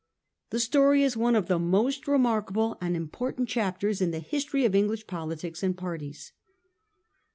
The 0.49 0.59
story 0.59 1.03
is 1.03 1.15
one 1.15 1.35
of 1.35 1.45
the 1.47 1.59
most 1.59 2.07
remarkable 2.07 2.75
and 2.81 2.95
impor 2.95 3.35
tant 3.37 3.47
chapters 3.47 4.01
in 4.01 4.09
the 4.09 4.17
history 4.17 4.65
of 4.65 4.73
English 4.73 5.05
politics 5.05 5.61
and 5.61 5.77
parties. 5.77 6.33